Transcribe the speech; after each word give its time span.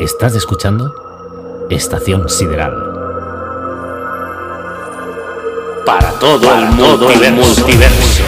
Estás 0.00 0.34
escuchando 0.34 1.66
Estación 1.70 2.28
Sideral. 2.28 2.74
Para 5.86 6.10
todo 6.18 6.52
el 6.52 6.66
mundo 6.70 7.10
el 7.10 7.32
multiverso. 7.32 8.24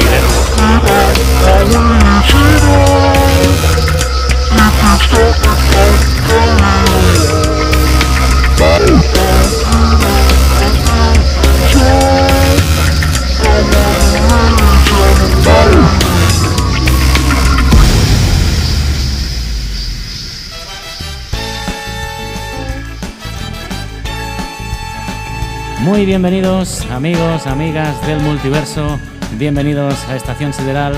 Muy 25.87 26.05
bienvenidos 26.05 26.85
amigos, 26.91 27.47
amigas 27.47 28.05
del 28.09 28.19
multiverso, 28.19 28.99
bienvenidos 29.39 29.95
a 30.09 30.17
Estación 30.17 30.53
Sideral, 30.53 30.95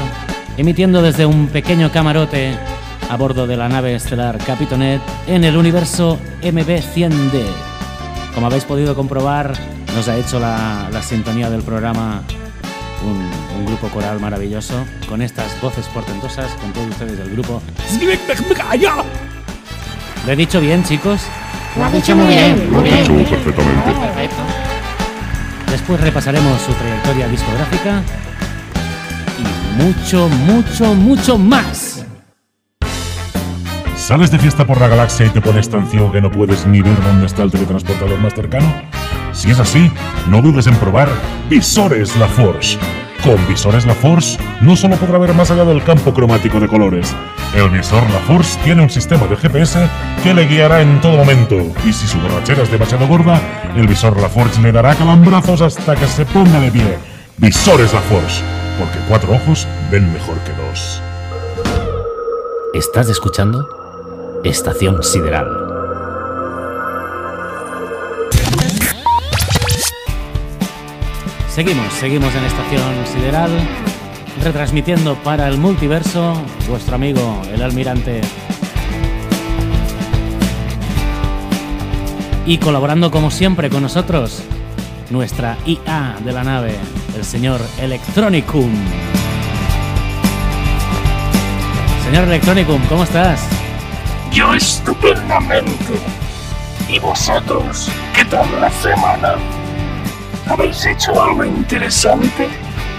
emitiendo 0.57 1.03
desde 1.03 1.27
un 1.27 1.49
pequeño 1.49 1.93
camarote 1.93 2.57
a 3.11 3.17
bordo 3.19 3.47
de 3.47 3.59
la 3.59 3.69
nave 3.69 3.95
estelar 3.95 4.39
Capitonet 4.39 5.03
en 5.27 5.45
el 5.45 5.59
universo 5.59 6.19
MB100D. 6.41 7.45
Como 8.35 8.47
habéis 8.47 8.65
podido 8.65 8.95
comprobar, 8.95 9.53
nos 9.95 10.09
ha 10.09 10.17
hecho 10.17 10.41
la, 10.41 10.89
la 10.91 11.03
sintonía 11.03 11.51
del 11.51 11.63
programa 11.63 12.23
un, 13.05 13.59
un 13.59 13.67
grupo 13.67 13.89
coral 13.89 14.19
maravilloso, 14.21 14.87
con 15.07 15.21
estas 15.21 15.61
voces 15.61 15.87
portentosas, 15.89 16.51
con 16.63 16.73
todos 16.73 16.89
ustedes 16.89 17.19
del 17.19 17.31
grupo. 17.33 17.61
¿Lo 20.25 20.33
he 20.33 20.37
dicho 20.37 20.63
bien, 20.63 20.83
chicos? 20.83 21.21
Lo 21.77 21.85
has 21.85 21.93
dicho 21.93 22.17
muy 22.17 22.29
bien, 22.29 22.73
muy 22.73 22.85
bien. 22.85 23.05
perfectamente. 23.07 23.93
Perfecto. 23.93 24.68
Después 25.71 26.01
repasaremos 26.01 26.61
su 26.63 26.73
trayectoria 26.73 27.29
discográfica 27.29 28.03
y 29.39 29.83
mucho, 29.83 30.29
mucho, 30.29 30.95
mucho 30.95 31.39
más. 31.39 32.05
¿Sales 33.97 34.31
de 34.31 34.39
fiesta 34.39 34.67
por 34.67 34.81
la 34.81 34.89
galaxia 34.89 35.27
y 35.27 35.29
te 35.29 35.41
pones 35.41 35.69
tan 35.69 35.87
ciego 35.91 36.11
que 36.11 36.23
no 36.23 36.31
puedes 36.31 36.67
ni 36.67 36.81
ver 36.81 36.97
dónde 37.03 37.27
está 37.27 37.43
el 37.43 37.51
teletransportador 37.51 38.19
más 38.19 38.35
cercano? 38.35 38.73
Si 39.33 39.51
es 39.51 39.61
así, 39.61 39.91
no 40.29 40.41
dudes 40.41 40.67
en 40.67 40.75
probar 40.77 41.09
Visores 41.51 42.17
La 42.17 42.27
Force. 42.27 42.79
Con 43.23 43.47
Visores 43.49 43.85
La 43.85 43.95
Force 43.95 44.39
no 44.61 44.77
solo 44.77 44.97
podrá 44.97 45.19
ver 45.19 45.35
más 45.35 45.51
allá 45.51 45.65
del 45.65 45.83
campo 45.83 46.15
cromático 46.15 46.61
de 46.61 46.69
colores. 46.69 47.15
El 47.55 47.69
visor 47.71 48.03
La 48.11 48.21
Force 48.21 48.59
tiene 48.63 48.83
un 48.83 48.91
sistema 48.91 49.27
de 49.27 49.37
GPS 49.37 49.89
que 50.23 50.35
le 50.35 50.47
guiará 50.47 50.81
en 50.83 51.01
todo 51.01 51.17
momento. 51.17 51.57
Y 51.85 51.93
si 51.93 52.07
su 52.07 52.19
borrachera 52.21 52.63
es 52.63 52.71
demasiado 52.71 53.07
gorda, 53.09 53.41
el 53.77 53.89
visor 53.89 54.21
La 54.21 54.29
Force 54.29 54.61
le 54.63 54.73
dará 54.73 54.95
calambrazos 54.95 55.61
hasta 55.63 55.97
que 55.97 56.07
se 56.07 56.25
ponga 56.27 56.61
de 56.61 56.71
pie. 56.71 56.99
Visores 57.39 57.93
La 57.93 58.01
Force, 58.01 58.43
porque 58.79 58.99
cuatro 59.09 59.33
ojos 59.33 59.67
ven 59.91 60.13
mejor 60.13 60.37
que 60.41 60.53
dos. 60.53 61.03
Estás 62.75 63.09
escuchando 63.09 63.67
Estación 64.45 65.03
Sideral. 65.03 65.68
Seguimos, 71.59 71.93
seguimos 71.95 72.35
en 72.37 72.45
Estación 72.45 73.07
Sideral, 73.13 73.51
retransmitiendo 74.45 75.17
para 75.25 75.49
el 75.49 75.59
multiverso 75.59 76.41
vuestro 76.69 76.95
amigo 76.95 77.43
el 77.53 77.61
almirante. 77.61 78.21
Y 82.47 82.59
colaborando 82.59 83.11
como 83.11 83.33
siempre 83.33 83.71
con 83.71 83.83
nosotros, 83.83 84.45
nuestra 85.11 85.57
IA 85.67 86.19
de 86.25 86.33
la 86.33 86.45
nave, 86.45 86.77
el 87.17 87.25
señor 87.25 87.61
Electronicum. 87.81 88.71
Señor 92.05 92.29
Electronicum, 92.29 92.81
¿cómo 92.89 93.03
estás? 93.03 93.41
Yo 94.31 94.55
estupendamente. 94.55 95.73
¿Y 96.89 97.01
vosotros? 97.01 97.91
¿Qué 98.15 98.25
tal 98.27 98.47
la 98.61 98.71
semana? 98.71 99.35
¿Habéis 100.49 100.87
hecho 100.87 101.23
algo 101.23 101.45
interesante? 101.45 102.49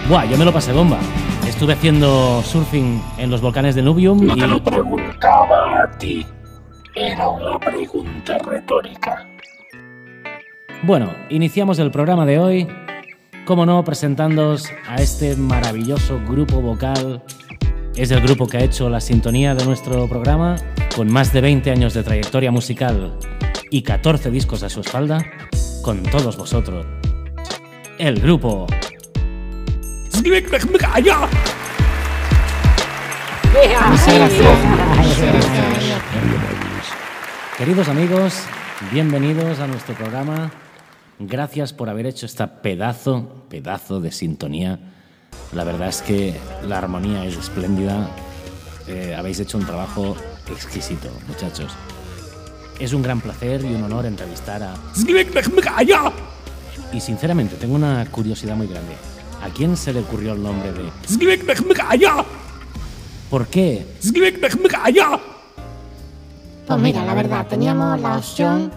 Buah, 0.07 0.25
yo 0.25 0.37
me 0.37 0.45
lo 0.45 0.53
pasé 0.53 0.71
bomba. 0.71 0.99
Estuve 1.47 1.73
haciendo 1.73 2.43
surfing 2.43 3.01
en 3.17 3.31
los 3.31 3.41
volcanes 3.41 3.73
de 3.73 3.81
Nubium 3.81 4.23
No 4.23 4.35
y... 4.35 4.39
te 4.39 4.47
lo 4.47 4.63
preguntaba 4.63 5.83
a 5.83 5.91
ti. 5.97 6.23
Era 6.93 7.27
una 7.27 7.57
pregunta 7.57 8.37
retórica. 8.37 9.27
Bueno, 10.83 11.11
iniciamos 11.29 11.79
el 11.79 11.89
programa 11.89 12.25
de 12.27 12.37
hoy, 12.37 12.67
como 13.45 13.65
no, 13.65 13.83
presentándoos 13.83 14.69
a 14.87 14.97
este 14.97 15.35
maravilloso 15.35 16.21
grupo 16.27 16.61
vocal. 16.61 17.23
Es 17.95 18.11
el 18.11 18.21
grupo 18.21 18.47
que 18.47 18.57
ha 18.57 18.63
hecho 18.63 18.89
la 18.89 19.01
sintonía 19.01 19.55
de 19.55 19.65
nuestro 19.65 20.07
programa, 20.07 20.55
con 20.95 21.11
más 21.11 21.33
de 21.33 21.41
20 21.41 21.71
años 21.71 21.95
de 21.95 22.03
trayectoria 22.03 22.51
musical 22.51 23.17
y 23.71 23.81
14 23.81 24.29
discos 24.29 24.61
a 24.61 24.69
su 24.69 24.81
espalda, 24.81 25.25
con 25.81 26.03
todos 26.03 26.37
vosotros. 26.37 26.85
El 27.99 28.21
grupo. 28.21 28.65
Queridos 37.57 37.89
amigos, 37.89 38.43
bienvenidos 38.93 39.59
a 39.59 39.67
nuestro 39.67 39.95
programa. 39.95 40.49
Gracias 41.19 41.73
por 41.73 41.89
haber 41.89 42.05
hecho 42.05 42.25
esta 42.25 42.61
pedazo, 42.61 43.45
pedazo 43.49 43.99
de 43.99 44.13
sintonía. 44.13 44.79
La 45.51 45.65
verdad 45.65 45.89
es 45.89 46.01
que 46.01 46.39
la 46.65 46.77
armonía 46.77 47.25
es 47.25 47.35
espléndida. 47.35 48.09
Eh, 48.87 49.13
habéis 49.13 49.41
hecho 49.41 49.57
un 49.57 49.65
trabajo 49.65 50.15
exquisito, 50.49 51.09
muchachos. 51.27 51.73
Es 52.79 52.93
un 52.93 53.01
gran 53.01 53.19
placer 53.19 53.61
y 53.65 53.75
un 53.75 53.83
honor 53.83 54.05
entrevistar 54.05 54.63
a... 54.63 54.73
Y 56.91 56.99
sinceramente, 56.99 57.55
tengo 57.55 57.75
una 57.75 58.05
curiosidad 58.09 58.55
muy 58.55 58.67
grande. 58.67 58.93
¿A 59.41 59.49
quién 59.49 59.77
se 59.77 59.93
le 59.93 60.01
ocurrió 60.01 60.33
el 60.33 60.43
nombre 60.43 60.71
de... 60.71 60.89
¿Por 63.29 63.47
qué? 63.47 63.85
Pues 66.67 66.79
mira, 66.79 67.05
la 67.05 67.13
verdad, 67.13 67.47
teníamos 67.47 67.99
la 68.01 68.17
opción 68.17 68.71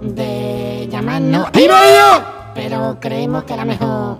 de 0.00 0.88
llamarnos 0.90 1.48
pero 2.56 2.98
creímos 3.00 3.44
que 3.44 3.52
era 3.54 3.64
mejor. 3.64 4.18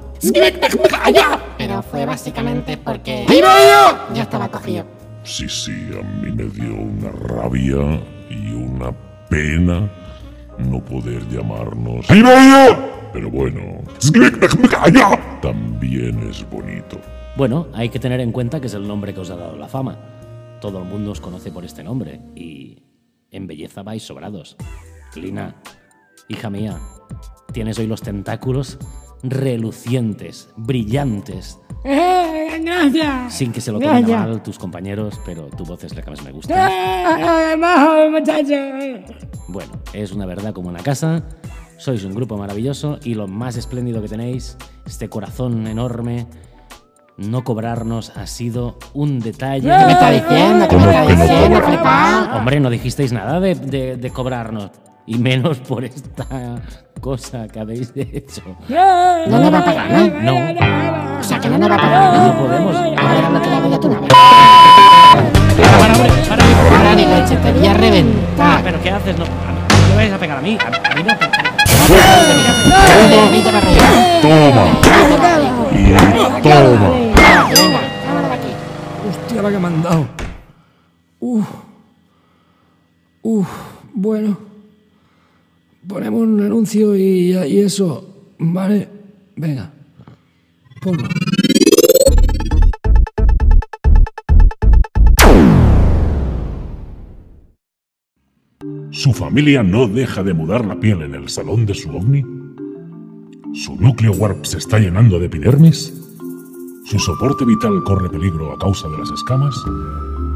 Pero 1.58 1.82
fue 1.82 2.04
básicamente 2.04 2.76
porque 2.76 3.24
ya 4.14 4.22
estaba 4.22 4.48
cogido. 4.48 4.84
Sí, 5.24 5.48
sí, 5.48 5.72
a 5.98 6.02
mí 6.02 6.30
me 6.30 6.44
dio 6.44 6.74
una 6.74 7.10
rabia 7.10 8.00
y 8.30 8.52
una 8.52 8.92
pena 9.28 9.90
no 10.58 10.80
poder 10.84 11.26
llamarnos. 11.28 12.06
Pero 13.16 13.30
bueno, 13.30 13.80
también 15.40 16.28
es 16.28 16.50
bonito. 16.50 17.00
Bueno, 17.34 17.66
hay 17.72 17.88
que 17.88 17.98
tener 17.98 18.20
en 18.20 18.30
cuenta 18.30 18.60
que 18.60 18.66
es 18.66 18.74
el 18.74 18.86
nombre 18.86 19.14
que 19.14 19.20
os 19.20 19.30
ha 19.30 19.36
dado 19.36 19.56
la 19.56 19.68
fama. 19.68 19.96
Todo 20.60 20.80
el 20.80 20.84
mundo 20.84 21.12
os 21.12 21.20
conoce 21.22 21.50
por 21.50 21.64
este 21.64 21.82
nombre 21.82 22.20
y 22.34 22.76
en 23.30 23.46
belleza 23.46 23.82
vais 23.82 24.02
sobrados. 24.02 24.58
Lina, 25.14 25.54
hija 26.28 26.50
mía, 26.50 26.78
tienes 27.54 27.78
hoy 27.78 27.86
los 27.86 28.02
tentáculos 28.02 28.78
relucientes, 29.22 30.50
brillantes, 30.58 31.58
Gracias. 32.62 33.32
sin 33.32 33.50
que 33.50 33.62
se 33.62 33.72
lo 33.72 33.80
tomen 33.80 34.04
a 34.12 34.26
mal 34.26 34.42
tus 34.42 34.58
compañeros, 34.58 35.18
pero 35.24 35.46
tu 35.46 35.64
voz 35.64 35.82
es 35.84 35.96
la 35.96 36.02
que 36.02 36.10
más 36.10 36.22
me 36.22 36.32
gusta. 36.32 37.52
¡Eh, 37.52 37.56
majo, 37.56 38.10
muchacho! 38.10 39.14
Bueno, 39.48 39.72
es 39.94 40.12
una 40.12 40.26
verdad 40.26 40.52
como 40.52 40.68
una 40.68 40.82
casa. 40.82 41.24
Sois 41.78 42.04
un 42.04 42.14
grupo 42.14 42.36
maravilloso 42.36 42.98
y 43.04 43.14
lo 43.14 43.28
más 43.28 43.56
espléndido 43.56 44.00
que 44.00 44.08
tenéis, 44.08 44.56
este 44.86 45.08
corazón 45.08 45.66
enorme, 45.66 46.26
no 47.18 47.44
cobrarnos 47.44 48.12
ha 48.16 48.26
sido 48.26 48.78
un 48.94 49.20
detalle. 49.20 49.68
¿Qué 49.68 49.84
me 49.86 49.92
está 49.92 50.10
diciendo? 50.10 50.68
¿Qué 50.68 50.76
me 50.76 50.84
está 50.84 51.06
diciendo, 51.06 51.62
flipado? 51.62 52.36
Hombre, 52.38 52.60
no 52.60 52.70
dijisteis 52.70 53.12
nada 53.12 53.40
de, 53.40 53.54
de- 53.54 53.96
de 53.96 54.10
cobrarnos. 54.10 54.70
Y 55.08 55.18
menos 55.18 55.58
por 55.58 55.84
esta 55.84 56.60
cosa 57.00 57.46
que 57.46 57.60
habéis 57.60 57.92
hecho. 57.94 58.42
No 58.68 59.38
nos 59.38 59.52
va 59.52 59.58
a 59.60 59.64
pagar, 59.64 59.90
¿no? 59.90 60.22
No, 60.22 61.20
O 61.20 61.22
sea, 61.22 61.38
que 61.38 61.48
no 61.48 61.58
nos 61.58 61.70
va 61.70 61.74
a 61.76 61.78
pagar, 61.78 62.16
no 62.16 62.26
¿no? 62.32 62.38
podemos. 62.40 62.74
A 62.76 63.14
ver, 63.14 63.30
lo 63.30 63.40
que 63.42 63.48
le 63.50 63.54
hago 63.56 63.68
yo 63.70 63.74
a 63.76 63.80
tu 63.80 63.88
nave. 63.88 64.08
Para, 64.08 65.78
para, 65.78 65.94
hombre, 65.94 66.10
para. 66.28 66.44
Ahora 66.78 66.94
ni 66.96 67.04
leche, 67.06 67.36
te 67.36 67.52
voy 67.52 67.66
a 67.66 67.74
reventar. 67.74 68.62
¿Pero 68.64 68.82
qué 68.82 68.90
haces? 68.90 69.16
No, 69.18 69.24
me 69.90 69.94
vais 69.96 70.12
a 70.12 70.18
pegar 70.18 70.38
a 70.38 70.40
mí. 70.40 70.58
A, 70.60 70.90
a 70.90 70.94
mí 70.96 71.02
no. 71.04 71.45
Toma 71.86 73.36
y 73.36 73.42
toma. 74.22 74.62
Hostia, 79.08 79.42
la 79.42 79.50
que 79.50 79.58
me 79.58 79.66
han 79.66 79.82
dado. 79.82 80.08
Uf. 81.20 81.46
Uf. 83.22 83.48
Bueno, 83.94 84.36
ponemos 85.86 86.20
un 86.22 86.42
anuncio 86.42 86.96
y, 86.96 87.32
y 87.32 87.58
eso, 87.60 88.32
¿vale? 88.38 88.88
Venga, 89.36 89.70
ponlo. 90.82 91.08
¿Su 98.96 99.12
familia 99.12 99.62
no 99.62 99.86
deja 99.86 100.22
de 100.22 100.32
mudar 100.32 100.64
la 100.64 100.80
piel 100.80 101.02
en 101.02 101.14
el 101.14 101.28
salón 101.28 101.66
de 101.66 101.74
su 101.74 101.94
ovni? 101.94 102.24
¿Su 103.52 103.76
núcleo 103.76 104.12
warp 104.12 104.46
se 104.46 104.56
está 104.56 104.78
llenando 104.78 105.18
de 105.18 105.26
epidermis? 105.26 105.92
¿Su 106.86 106.98
soporte 106.98 107.44
vital 107.44 107.84
corre 107.84 108.08
peligro 108.08 108.50
a 108.54 108.58
causa 108.58 108.88
de 108.88 108.96
las 108.96 109.10
escamas? 109.10 109.54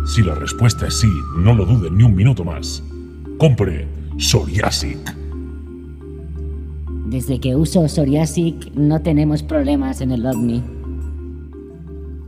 Si 0.05 0.23
la 0.23 0.35
respuesta 0.35 0.89
es 0.89 1.01
sí, 1.01 1.09
no 1.39 1.55
lo 1.55 1.65
dude 1.65 1.91
ni 1.91 2.03
un 2.03 2.15
minuto 2.15 2.45
más. 2.45 2.83
Compre 3.39 3.89
Psoriasic. 4.19 5.17
Desde 7.07 7.41
que 7.41 7.57
uso 7.57 7.89
Psoriasic 7.89 8.75
no 8.75 9.01
tenemos 9.01 9.43
problemas 9.43 10.03
en 10.03 10.11
el 10.11 10.27
ovni. 10.27 10.63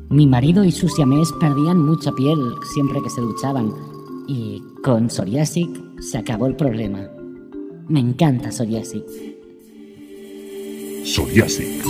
Mi 0.09 0.27
marido 0.27 0.65
y 0.65 0.73
sus 0.73 0.95
siamés 0.95 1.31
perdían 1.39 1.77
mucha 1.77 2.11
piel 2.13 2.39
siempre 2.73 3.03
que 3.03 3.11
se 3.11 3.21
duchaban 3.21 3.92
y 4.33 4.65
con 4.83 5.11
Psoriasic 5.11 5.69
se 6.01 6.17
acabó 6.17 6.47
el 6.47 6.57
problema. 6.57 7.07
Me 7.89 8.01
encanta 8.01 8.51
Psoriasic. 8.51 9.05
Psoriasic, 11.05 11.85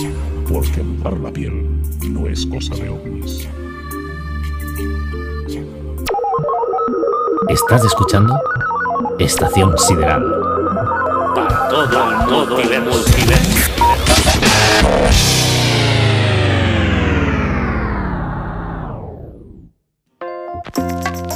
porque 0.51 0.83
mudar 0.83 1.17
la 1.19 1.31
piel 1.31 1.81
no 2.09 2.27
es 2.27 2.45
cosa 2.45 2.75
de 2.75 2.89
ovnis. 2.89 3.47
¿Estás 7.47 7.85
escuchando? 7.85 8.37
Estación 9.19 9.77
Sideral. 9.77 10.23
Para 11.33 11.69
todo, 11.69 12.27
todo 12.27 12.59
el 12.59 12.81
multiverso. 12.81 13.71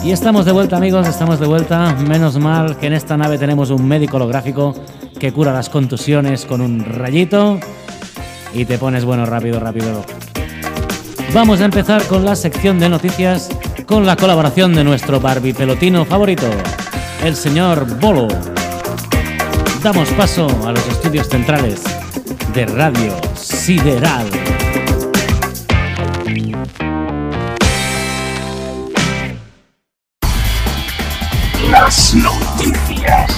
Y 0.03 0.11
estamos 0.11 0.45
de 0.45 0.51
vuelta 0.51 0.77
amigos, 0.77 1.07
estamos 1.07 1.39
de 1.39 1.47
vuelta. 1.47 1.93
Menos 1.93 2.37
mal 2.37 2.77
que 2.77 2.87
en 2.87 2.93
esta 2.93 3.17
nave 3.17 3.37
tenemos 3.37 3.69
un 3.71 3.87
médico 3.87 4.17
holográfico 4.17 4.73
que 5.19 5.33
cura 5.33 5.51
las 5.51 5.69
contusiones 5.69 6.45
con 6.45 6.61
un 6.61 6.83
rayito 6.85 7.59
y 8.53 8.65
te 8.65 8.77
pones 8.77 9.03
bueno 9.03 9.25
rápido, 9.25 9.59
rápido. 9.59 10.05
Vamos 11.33 11.61
a 11.61 11.65
empezar 11.65 12.03
con 12.03 12.23
la 12.23 12.35
sección 12.35 12.79
de 12.79 12.89
noticias 12.89 13.49
con 13.85 14.05
la 14.05 14.15
colaboración 14.15 14.73
de 14.73 14.83
nuestro 14.83 15.19
Barbie 15.19 15.53
pelotino 15.53 16.05
favorito, 16.05 16.49
el 17.23 17.35
señor 17.35 17.99
Bolo. 17.99 18.27
Damos 19.81 20.09
paso 20.09 20.47
a 20.65 20.71
los 20.71 20.87
estudios 20.87 21.27
centrales 21.29 21.81
de 22.53 22.65
Radio 22.65 23.13
Sideral. 23.35 24.27
Noticias. 32.15 33.37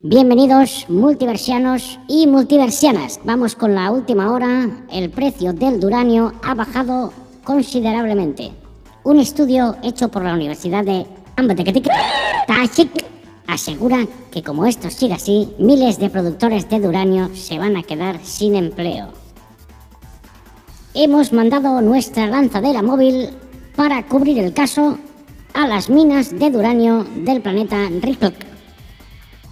Bienvenidos 0.00 0.86
multiversianos 0.88 1.98
y 2.08 2.26
multiversianas. 2.26 3.20
Vamos 3.24 3.54
con 3.56 3.74
la 3.74 3.90
última 3.90 4.32
hora. 4.32 4.70
El 4.90 5.10
precio 5.10 5.52
del 5.52 5.80
duranio 5.80 6.32
ha 6.42 6.54
bajado 6.54 7.12
considerablemente. 7.44 8.52
Un 9.04 9.20
estudio 9.20 9.76
hecho 9.82 10.08
por 10.08 10.24
la 10.24 10.32
Universidad 10.32 10.82
de 10.82 11.06
Tashik 12.46 13.04
asegura 13.48 14.06
que 14.32 14.42
como 14.42 14.64
esto 14.64 14.88
sigue 14.88 15.12
así, 15.12 15.52
miles 15.58 15.98
de 15.98 16.08
productores 16.08 16.70
de 16.70 16.80
duranio 16.80 17.28
se 17.34 17.58
van 17.58 17.76
a 17.76 17.82
quedar 17.82 18.18
sin 18.24 18.56
empleo. 18.56 19.08
Hemos 20.94 21.34
mandado 21.34 21.82
nuestra 21.82 22.26
lanzadera 22.28 22.80
móvil 22.82 23.28
para 23.76 24.02
cubrir 24.06 24.38
el 24.38 24.52
caso 24.52 24.98
a 25.54 25.66
las 25.66 25.90
minas 25.90 26.38
de 26.38 26.50
duranio 26.50 27.04
del 27.04 27.40
planeta 27.40 27.88
Ripple. 28.00 28.32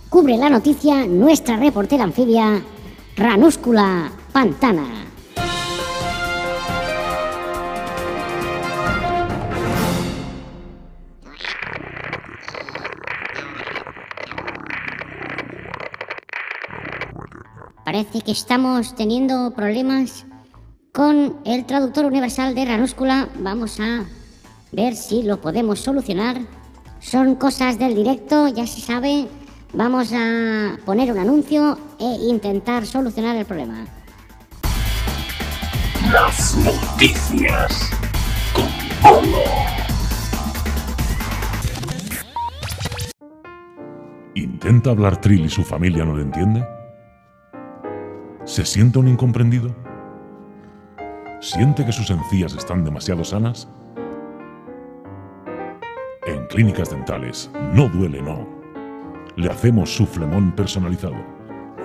Cubre 0.09 0.37
la 0.37 0.51
noticia 0.51 1.07
nuestra 1.07 1.57
reportera 1.57 2.05
anfibia 2.05 2.63
Ranúscula 3.17 4.13
Pantana. 4.33 4.87
Parece 17.85 18.21
que 18.21 18.33
estamos 18.33 18.95
teniendo 18.95 19.55
problemas 19.55 20.28
con 20.99 21.37
el 21.45 21.65
traductor 21.65 22.07
universal 22.07 22.57
de 22.57 22.65
Ranúscula. 22.65 23.29
Vamos 23.39 23.79
a 23.79 24.03
ver 24.73 24.97
si 24.97 25.23
lo 25.23 25.41
podemos 25.41 25.79
solucionar. 25.79 26.39
Son 26.99 27.37
cosas 27.37 27.79
del 27.79 27.95
directo, 27.95 28.49
ya 28.49 28.67
se 28.67 28.81
sabe. 28.81 29.29
Vamos 29.73 30.13
a 30.13 30.77
poner 30.85 31.13
un 31.13 31.19
anuncio 31.19 31.79
e 32.01 32.05
intentar 32.29 32.85
solucionar 32.85 33.37
el 33.37 33.47
problema. 33.47 33.87
Las 36.13 36.57
noticias 36.57 37.91
con 38.53 38.67
Bolo. 39.01 39.45
¿Intenta 44.35 44.91
hablar 44.91 45.21
Trill 45.21 45.45
y 45.45 45.49
su 45.49 45.63
familia 45.63 46.05
no 46.05 46.17
le 46.17 46.25
entiende? 46.25 46.67
¿Se 48.45 48.65
siente 48.65 48.99
un 48.99 49.07
incomprendido? 49.07 49.88
¿Siente 51.49 51.83
que 51.87 51.93
sus 51.93 52.11
encías 52.11 52.55
están 52.55 52.85
demasiado 52.85 53.25
sanas? 53.25 53.67
En 56.27 56.47
clínicas 56.49 56.91
dentales, 56.91 57.51
no 57.73 57.89
duele, 57.89 58.21
no. 58.21 58.47
Le 59.37 59.51
hacemos 59.51 59.89
su 59.89 60.05
flemón 60.05 60.53
personalizado. 60.53 61.17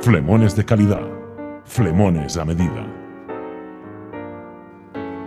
Flemones 0.02 0.58
de 0.58 0.66
calidad. 0.66 1.08
Flemones 1.64 2.36
a 2.36 2.44
medida. 2.44 2.86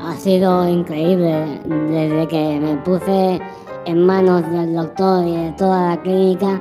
Ha 0.02 0.14
sido 0.16 0.68
increíble 0.68 1.58
desde 1.88 2.28
que 2.28 2.60
me 2.60 2.76
puse 2.82 3.40
en 3.86 4.04
manos 4.04 4.42
del 4.50 4.74
doctor 4.74 5.26
y 5.26 5.34
de 5.34 5.52
toda 5.52 5.94
la 5.94 6.02
clínica. 6.02 6.60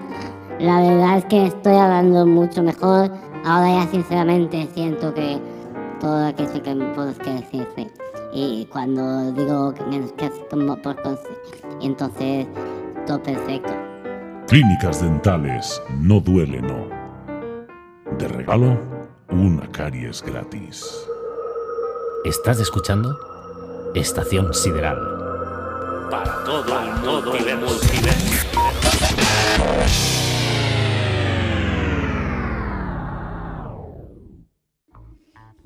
La 0.60 0.80
verdad 0.80 1.18
es 1.18 1.26
que 1.26 1.48
estoy 1.48 1.76
hablando 1.76 2.26
mucho 2.26 2.64
mejor. 2.64 3.12
Ahora 3.44 3.84
ya 3.84 3.92
sinceramente 3.92 4.66
siento 4.74 5.14
que 5.14 5.55
todo 6.00 6.26
aquello 6.28 6.62
que 6.62 6.76
puedo 6.94 7.14
que 7.18 7.30
decirse. 7.32 7.92
Y 8.34 8.66
cuando 8.66 9.32
digo 9.32 9.74
que 9.74 9.84
me 9.86 10.12
que 10.14 10.26
es 10.26 10.34
como 10.50 10.76
por 10.82 10.96
entonces 11.82 12.48
todo 13.08 13.22
perfecto. 13.22 13.74
Clínicas 14.48 15.02
dentales, 15.02 15.82
no 16.00 16.20
duele, 16.20 16.62
no. 16.62 16.88
De 18.18 18.28
regalo, 18.28 18.78
una 19.30 19.68
caries 19.72 20.22
gratis. 20.22 21.08
¿Estás 22.26 22.60
escuchando? 22.60 23.18
Estación 23.96 24.54
Sideral. 24.54 25.00
Para 26.12 26.44
todo, 26.44 27.36
el 27.36 27.58
multiverso. 27.58 28.46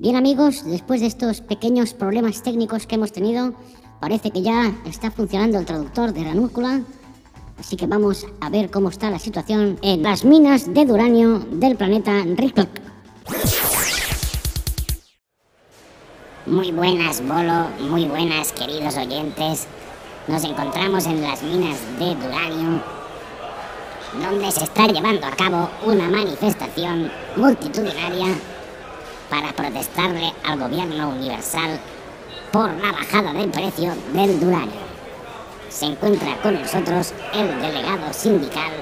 Bien 0.00 0.16
amigos, 0.16 0.64
después 0.64 1.02
de 1.02 1.08
estos 1.08 1.42
pequeños 1.42 1.92
problemas 1.92 2.42
técnicos 2.42 2.86
que 2.86 2.94
hemos 2.94 3.12
tenido, 3.12 3.52
parece 4.00 4.30
que 4.30 4.40
ya 4.40 4.72
está 4.86 5.10
funcionando 5.10 5.58
el 5.58 5.66
traductor 5.66 6.14
de 6.14 6.24
Ranúncula. 6.24 6.80
Así 7.58 7.76
que 7.76 7.86
vamos 7.86 8.26
a 8.40 8.48
ver 8.48 8.70
cómo 8.70 8.88
está 8.88 9.10
la 9.10 9.18
situación 9.18 9.78
en 9.82 10.02
las 10.02 10.24
minas 10.24 10.72
de 10.72 10.90
uranio 10.90 11.40
del 11.40 11.76
planeta 11.76 12.24
Ripple. 12.34 12.66
Muy 16.46 16.72
buenas, 16.72 17.20
Bolo, 17.20 17.68
muy 17.90 18.06
buenas, 18.06 18.52
queridos 18.52 18.96
oyentes. 18.96 19.66
Nos 20.28 20.42
encontramos 20.44 21.04
en 21.04 21.20
las 21.20 21.42
minas 21.42 21.76
de 21.98 22.14
Duranio, 22.14 22.82
donde 24.18 24.50
se 24.50 24.64
está 24.64 24.86
llevando 24.86 25.26
a 25.26 25.32
cabo 25.32 25.68
una 25.84 26.08
manifestación 26.08 27.12
multitudinaria 27.36 28.34
para 29.30 29.52
protestarle 29.52 30.32
al 30.44 30.58
gobierno 30.58 31.10
universal 31.10 31.78
por 32.52 32.68
la 32.68 32.92
bajada 32.92 33.32
del 33.32 33.48
precio 33.48 33.94
del 34.12 34.40
duranio. 34.40 34.90
Se 35.70 35.86
encuentra 35.86 36.36
con 36.42 36.60
nosotros 36.60 37.14
el 37.32 37.60
delegado 37.60 38.12
sindical, 38.12 38.72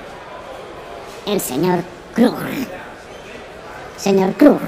el 1.27 1.41
señor 1.41 1.85
Krug. 2.15 2.35
Señor 3.97 4.33
Krug, 4.35 4.61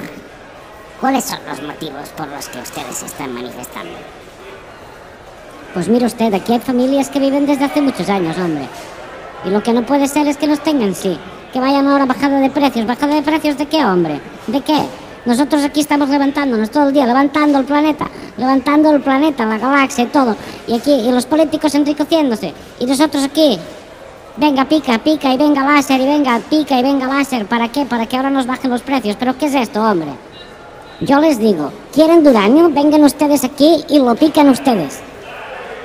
¿Cuáles 1.01 1.25
son 1.25 1.39
los 1.49 1.63
motivos 1.63 2.11
por 2.11 2.29
los 2.29 2.47
que 2.49 2.59
ustedes 2.59 3.03
están 3.03 3.33
manifestando? 3.33 3.95
Pues 5.73 5.89
mire 5.89 6.05
usted, 6.05 6.35
aquí 6.35 6.53
hay 6.53 6.59
familias 6.59 7.09
que 7.09 7.19
viven 7.19 7.47
desde 7.47 7.65
hace 7.65 7.81
muchos 7.81 8.07
años, 8.11 8.37
hombre. 8.37 8.67
Y 9.47 9.49
lo 9.49 9.63
que 9.63 9.73
no 9.73 9.87
puede 9.87 10.09
ser 10.09 10.27
es 10.29 10.37
que 10.37 10.47
nos 10.47 10.61
tengan, 10.61 10.95
sí. 10.95 11.19
Que 11.55 11.61
vayan 11.61 11.87
ahora 11.87 12.05
bajada 12.05 12.39
de 12.39 12.51
precios. 12.51 12.87
¿Bajada 12.87 13.15
de 13.15 13.23
precios 13.23 13.57
de 13.57 13.65
qué, 13.65 13.83
hombre? 13.83 14.21
¿De 14.47 14.61
qué? 14.61 14.85
Nosotros 15.27 15.63
aquí 15.65 15.81
estamos 15.81 16.09
levantándonos 16.09 16.71
todo 16.71 16.89
el 16.89 16.95
día, 16.95 17.07
levantando 17.07 17.59
el 17.59 17.65
planeta, 17.67 18.07
levantando 18.39 18.91
el 18.91 19.03
planeta, 19.03 19.45
la 19.45 19.59
galaxia 19.59 20.05
y 20.05 20.07
todo. 20.07 20.35
Y 20.67 20.75
aquí, 20.75 20.93
y 20.93 21.11
los 21.13 21.27
políticos 21.27 21.75
enriqueciéndose. 21.75 22.55
Y 22.79 22.87
nosotros 22.87 23.25
aquí, 23.25 23.59
venga, 24.39 24.65
pica, 24.65 24.99
pica 24.99 25.33
y 25.33 25.37
venga 25.37 25.63
láser 25.63 26.01
y 26.01 26.07
venga, 26.07 26.41
pica 26.49 26.79
y 26.79 26.83
venga 26.83 27.07
láser. 27.07 27.45
¿Para 27.47 27.69
qué? 27.69 27.85
Para 27.85 28.07
que 28.07 28.17
ahora 28.17 28.31
nos 28.31 28.47
bajen 28.47 28.71
los 28.71 28.81
precios. 28.81 29.17
¿Pero 29.19 29.37
qué 29.37 29.47
es 29.47 29.55
esto, 29.55 29.83
hombre? 29.83 30.09
Yo 31.01 31.21
les 31.21 31.39
digo, 31.39 31.71
¿quieren 31.95 32.25
duranio? 32.25 32.71
Vengan 32.71 33.05
ustedes 33.05 33.45
aquí 33.45 33.85
y 33.89 33.99
lo 33.99 34.15
pican 34.15 34.49
ustedes. 34.49 35.01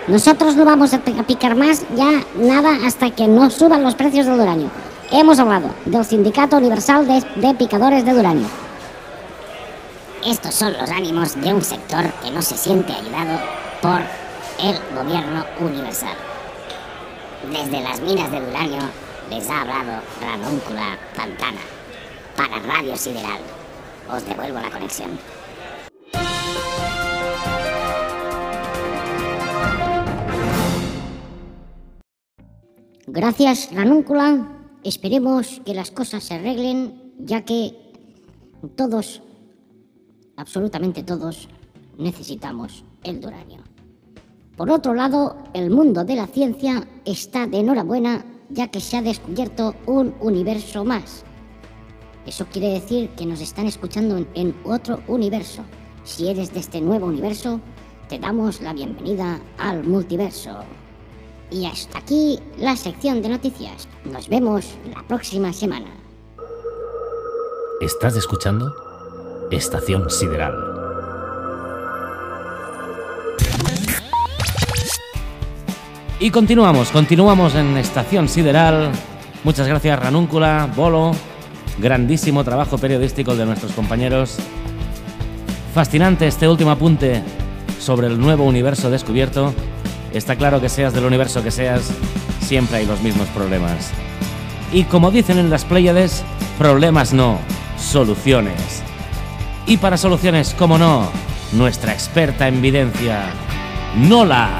Nosotros 0.07 0.55
no 0.55 0.63
vamos 0.65 0.93
a 0.93 0.99
pi- 0.99 1.15
a 1.19 1.23
picar 1.23 1.55
más 1.55 1.83
ya 1.97 2.21
nada 2.37 2.85
hasta 2.85 3.09
que 3.09 3.27
no 3.27 3.49
suban 3.49 3.83
los 3.83 3.95
precios 3.95 4.25
del 4.27 4.37
duranio. 4.37 4.69
Hemos 5.11 5.39
hablado 5.39 5.69
del 5.85 6.05
Sindicato 6.05 6.57
Universal 6.57 7.07
de, 7.07 7.23
de 7.35 7.53
Picadores 7.55 8.05
de 8.05 8.13
Duranio. 8.13 8.47
Estos 10.25 10.55
son 10.55 10.73
los 10.73 10.89
ánimos 10.89 11.39
de 11.39 11.53
un 11.53 11.61
sector 11.61 12.11
que 12.23 12.31
no 12.31 12.41
se 12.41 12.57
siente 12.57 12.91
ayudado 12.91 13.39
por 13.79 14.01
el 14.59 14.75
gobierno 14.95 15.45
universal. 15.59 16.15
Desde 17.51 17.83
las 17.83 18.01
minas 18.01 18.31
de 18.31 18.41
Duranio 18.41 18.81
les 19.29 19.47
ha 19.47 19.61
hablado 19.61 20.01
Ranúncula 20.19 20.97
Pantana 21.15 21.59
para 22.35 22.57
Radio 22.57 22.97
Sideral. 22.97 23.39
Os 24.11 24.25
devuelvo 24.25 24.59
la 24.59 24.71
conexión. 24.71 25.19
Gracias, 33.05 33.69
Ranúncula. 33.71 34.47
Esperemos 34.83 35.61
que 35.63 35.75
las 35.75 35.91
cosas 35.91 36.23
se 36.23 36.33
arreglen, 36.33 37.13
ya 37.19 37.45
que 37.45 37.75
todos, 38.75 39.21
absolutamente 40.37 41.03
todos, 41.03 41.47
necesitamos 41.97 42.83
el 43.03 43.21
duranio. 43.21 43.59
Por 44.57 44.69
otro 44.69 44.93
lado, 44.93 45.35
el 45.53 45.69
mundo 45.69 46.03
de 46.05 46.15
la 46.15 46.27
ciencia 46.27 46.87
está 47.03 47.45
de 47.45 47.59
enhorabuena, 47.59 48.25
ya 48.49 48.69
que 48.69 48.79
se 48.79 48.97
ha 48.97 49.01
descubierto 49.01 49.75
un 49.85 50.15
universo 50.21 50.85
más. 50.85 51.23
Eso 52.25 52.45
quiere 52.51 52.69
decir 52.69 53.09
que 53.09 53.25
nos 53.25 53.41
están 53.41 53.67
escuchando 53.67 54.25
en, 54.33 54.55
otro 54.63 55.01
universo. 55.07 55.63
Si 56.03 56.29
eres 56.29 56.53
de 56.53 56.59
este 56.59 56.81
nuevo 56.81 57.07
universo, 57.07 57.59
te 58.07 58.17
damos 58.17 58.61
la 58.61 58.73
bienvenida 58.73 59.39
al 59.57 59.83
multiverso. 59.83 60.51
Y 61.51 61.65
hasta 61.65 61.99
aquí 61.99 62.39
la 62.57 62.75
sección 62.75 63.21
de 63.21 63.29
noticias. 63.29 63.87
Nos 64.05 64.29
vemos 64.29 64.65
la 64.93 65.05
próxima 65.07 65.53
semana. 65.53 65.91
¿Estás 67.81 68.15
escuchando? 68.15 68.84
Estación 69.51 70.09
Sideral. 70.09 70.55
Y 76.19 76.31
continuamos, 76.31 76.89
continuamos 76.89 77.53
en 77.53 77.77
Estación 77.77 78.27
Sideral. 78.27 78.91
Muchas 79.43 79.67
gracias 79.67 79.99
Ranúncula, 79.99 80.67
Bolo. 80.75 81.11
Grandísimo 81.77 82.43
trabajo 82.43 82.79
periodístico 82.79 83.35
de 83.35 83.45
nuestros 83.45 83.73
compañeros. 83.73 84.37
Fascinante 85.75 86.25
este 86.25 86.47
último 86.47 86.71
apunte 86.71 87.21
sobre 87.79 88.07
el 88.07 88.19
nuevo 88.19 88.45
universo 88.45 88.89
descubierto. 88.89 89.53
Está 90.11 90.35
claro 90.37 90.59
que 90.59 90.69
seas 90.69 90.93
del 90.93 91.05
universo 91.05 91.43
que 91.43 91.51
seas, 91.51 91.91
siempre 92.41 92.77
hay 92.77 92.87
los 92.87 93.01
mismos 93.01 93.27
problemas. 93.27 93.91
Y 94.73 94.85
como 94.85 95.11
dicen 95.11 95.37
en 95.37 95.51
las 95.51 95.65
Pléyades, 95.65 96.23
problemas 96.57 97.13
no, 97.13 97.37
soluciones. 97.77 98.81
Y 99.67 99.77
para 99.77 99.97
soluciones, 99.97 100.53
como 100.53 100.77
no, 100.77 101.09
nuestra 101.53 101.91
experta 101.91 102.47
en 102.47 102.61
videncia, 102.61 103.23
Nola 103.95 104.59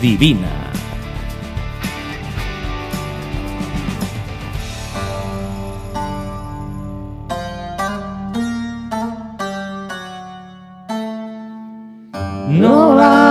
Divina. 0.00 0.72
Nola 12.48 13.28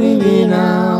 Divina. 0.00 0.98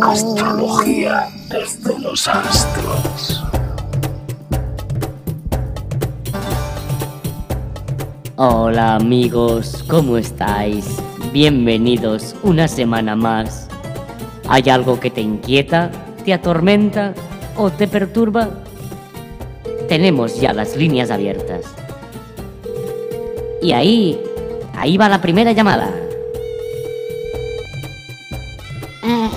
Astrología 0.00 1.28
desde 1.50 1.98
los 1.98 2.26
astros. 2.28 2.91
Hola 8.44 8.96
amigos, 8.96 9.84
¿cómo 9.88 10.18
estáis? 10.18 10.84
Bienvenidos 11.32 12.34
una 12.42 12.66
semana 12.66 13.14
más. 13.14 13.68
¿Hay 14.48 14.68
algo 14.68 14.98
que 14.98 15.12
te 15.12 15.20
inquieta, 15.20 15.92
te 16.24 16.32
atormenta 16.32 17.14
o 17.56 17.70
te 17.70 17.86
perturba? 17.86 18.48
Tenemos 19.88 20.40
ya 20.40 20.52
las 20.52 20.76
líneas 20.76 21.12
abiertas. 21.12 21.66
Y 23.62 23.70
ahí, 23.74 24.20
ahí 24.74 24.96
va 24.96 25.08
la 25.08 25.20
primera 25.20 25.52
llamada. 25.52 25.88
Eh, 29.04 29.30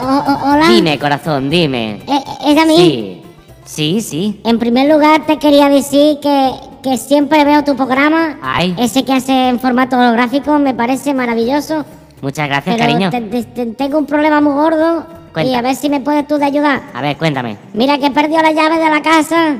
hola. 0.00 0.68
Dime, 0.68 1.00
corazón, 1.00 1.50
dime. 1.50 1.94
Eh, 2.06 2.24
¿Es 2.46 2.56
a 2.56 2.64
mí? 2.64 2.76
Sí, 2.76 3.22
sí, 3.64 4.00
sí. 4.00 4.40
En 4.44 4.60
primer 4.60 4.88
lugar, 4.88 5.26
te 5.26 5.40
quería 5.40 5.68
decir 5.68 6.20
que, 6.20 6.52
que 6.82 6.96
siempre 6.96 7.44
veo 7.44 7.62
tu 7.64 7.76
programa. 7.76 8.38
Ay. 8.42 8.74
Ese 8.78 9.04
que 9.04 9.12
hace 9.12 9.48
en 9.48 9.60
formato 9.60 9.96
holográfico 9.98 10.58
me 10.58 10.74
parece 10.74 11.14
maravilloso. 11.14 11.84
Muchas 12.20 12.48
gracias, 12.48 12.76
Pero 12.76 12.86
cariño. 12.88 13.10
te- 13.10 13.20
te- 13.20 13.44
te- 13.44 13.66
tengo 13.66 13.98
un 13.98 14.06
problema 14.06 14.40
muy 14.40 14.52
gordo. 14.54 15.06
Y 15.42 15.54
a 15.54 15.62
ver 15.62 15.74
si 15.76 15.88
me 15.88 16.00
puedes 16.00 16.26
tú 16.26 16.36
de 16.38 16.44
ayudar. 16.44 16.82
A 16.92 17.00
ver, 17.00 17.16
cuéntame. 17.16 17.56
Mira 17.72 17.98
que 17.98 18.06
he 18.06 18.10
perdido 18.10 18.42
la 18.42 18.52
llave 18.52 18.78
de 18.78 18.90
la 18.90 19.00
casa 19.00 19.56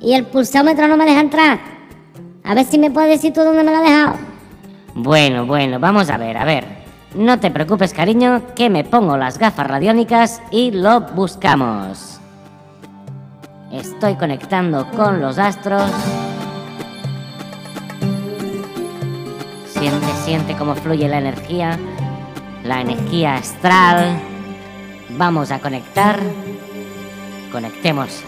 y 0.00 0.12
el 0.14 0.24
pulsómetro 0.24 0.88
no 0.88 0.96
me 0.96 1.04
deja 1.04 1.20
entrar. 1.20 1.58
A 2.42 2.54
ver 2.54 2.64
si 2.66 2.78
me 2.78 2.90
puedes 2.90 3.10
decir 3.10 3.32
tú 3.32 3.42
dónde 3.42 3.62
me 3.62 3.70
lo 3.70 3.76
has 3.78 3.84
dejado. 3.84 4.14
Bueno, 4.94 5.46
bueno, 5.46 5.78
vamos 5.78 6.10
a 6.10 6.16
ver, 6.18 6.36
a 6.36 6.44
ver. 6.44 6.64
No 7.14 7.38
te 7.38 7.50
preocupes, 7.50 7.94
cariño, 7.94 8.42
que 8.56 8.68
me 8.70 8.82
pongo 8.84 9.16
las 9.16 9.38
gafas 9.38 9.66
radiónicas 9.68 10.42
y 10.50 10.72
lo 10.72 11.00
buscamos. 11.00 12.18
Estoy 13.72 14.14
conectando 14.16 14.86
con 14.96 15.20
los 15.20 15.38
astros. 15.38 15.90
Siente, 20.24 20.56
cómo 20.56 20.74
fluye 20.74 21.06
la 21.06 21.18
energía, 21.18 21.78
la 22.62 22.80
energía 22.80 23.34
astral. 23.34 24.18
Vamos 25.10 25.50
a 25.50 25.58
conectar. 25.58 26.18
Conectemos. 27.52 28.24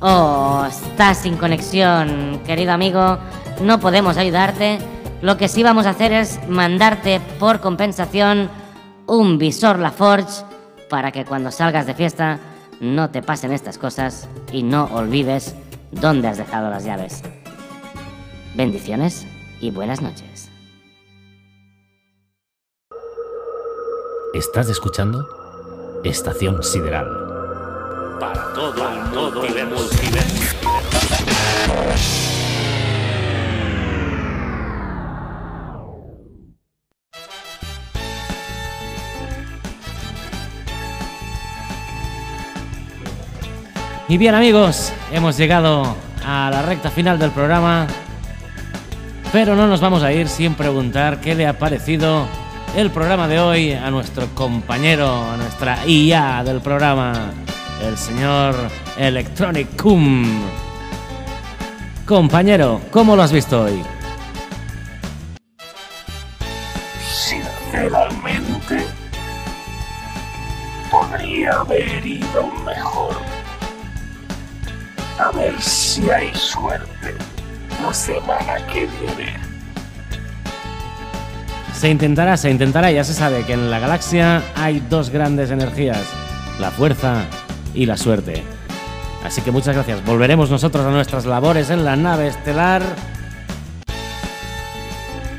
Oh, 0.00 0.64
estás 0.66 1.18
sin 1.18 1.36
conexión, 1.36 2.40
querido 2.46 2.72
amigo. 2.72 3.18
No 3.60 3.78
podemos 3.78 4.16
ayudarte. 4.16 4.78
Lo 5.20 5.36
que 5.36 5.48
sí 5.48 5.62
vamos 5.62 5.84
a 5.84 5.90
hacer 5.90 6.14
es 6.14 6.40
mandarte 6.48 7.20
por 7.38 7.60
compensación 7.60 8.48
un 9.06 9.36
visor 9.36 9.78
LaForge 9.78 10.47
para 10.88 11.12
que 11.12 11.24
cuando 11.24 11.50
salgas 11.50 11.86
de 11.86 11.94
fiesta 11.94 12.38
no 12.80 13.10
te 13.10 13.22
pasen 13.22 13.52
estas 13.52 13.78
cosas 13.78 14.28
y 14.52 14.62
no 14.62 14.84
olvides 14.86 15.54
dónde 15.90 16.28
has 16.28 16.38
dejado 16.38 16.70
las 16.70 16.84
llaves. 16.84 17.22
Bendiciones 18.54 19.26
y 19.60 19.70
buenas 19.70 20.00
noches. 20.02 20.50
¿Estás 24.34 24.68
escuchando? 24.68 25.26
Estación 26.04 26.62
Sideral. 26.62 27.08
Para 28.20 28.52
todo 28.52 28.88
el 28.88 29.10
todo 29.12 29.44
el 29.44 29.66
multiverso. 29.66 30.56
Y 44.08 44.16
bien 44.16 44.34
amigos, 44.34 44.90
hemos 45.12 45.36
llegado 45.36 45.94
a 46.24 46.48
la 46.50 46.62
recta 46.62 46.90
final 46.90 47.18
del 47.18 47.30
programa, 47.30 47.86
pero 49.32 49.54
no 49.54 49.66
nos 49.66 49.82
vamos 49.82 50.02
a 50.02 50.10
ir 50.10 50.28
sin 50.28 50.54
preguntar 50.54 51.20
qué 51.20 51.34
le 51.34 51.46
ha 51.46 51.58
parecido 51.58 52.26
el 52.74 52.90
programa 52.90 53.28
de 53.28 53.38
hoy 53.38 53.72
a 53.74 53.90
nuestro 53.90 54.26
compañero, 54.34 55.30
a 55.30 55.36
nuestra 55.36 55.86
IA 55.86 56.42
del 56.42 56.62
programa. 56.62 57.32
el 57.82 57.98
señor 57.98 58.54
Electronicum. 58.96 60.40
Compañero, 62.06 62.80
¿cómo 62.90 63.14
lo 63.14 63.22
has 63.22 63.30
visto 63.30 63.64
hoy? 63.64 63.82
Sinceramente, 67.06 68.86
podría 70.90 71.52
haber 71.52 72.06
ido 72.06 72.46
mejor. 72.64 73.27
A 75.18 75.30
ver 75.32 75.60
si 75.60 76.08
hay 76.10 76.32
suerte 76.34 77.14
la 77.82 77.92
semana 77.92 78.56
que 78.72 78.86
viene. 78.86 79.36
Se 81.74 81.88
intentará, 81.88 82.36
se 82.36 82.50
intentará, 82.50 82.90
ya 82.92 83.02
se 83.02 83.14
sabe 83.14 83.44
que 83.44 83.52
en 83.52 83.70
la 83.70 83.78
galaxia 83.80 84.42
hay 84.54 84.80
dos 84.88 85.10
grandes 85.10 85.50
energías, 85.50 86.02
la 86.60 86.70
fuerza 86.70 87.24
y 87.74 87.86
la 87.86 87.96
suerte. 87.96 88.44
Así 89.24 89.42
que 89.42 89.50
muchas 89.50 89.74
gracias. 89.74 90.04
Volveremos 90.04 90.50
nosotros 90.50 90.86
a 90.86 90.90
nuestras 90.90 91.26
labores 91.26 91.70
en 91.70 91.84
la 91.84 91.96
nave 91.96 92.28
estelar. 92.28 92.82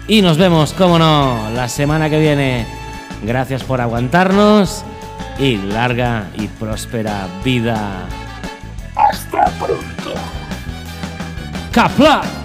Y 0.07 0.21
nos 0.21 0.37
vemos, 0.37 0.73
como 0.73 0.99
no, 0.99 1.49
la 1.53 1.69
semana 1.69 2.09
que 2.09 2.19
viene. 2.19 2.65
Gracias 3.23 3.63
por 3.63 3.79
aguantarnos 3.79 4.83
y 5.39 5.57
larga 5.57 6.27
y 6.37 6.47
próspera 6.47 7.27
vida. 7.43 8.07
Caplan. 11.79 12.38